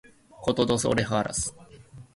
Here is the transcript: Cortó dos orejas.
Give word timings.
Cortó 0.41 0.65
dos 0.65 0.83
orejas. 0.85 1.53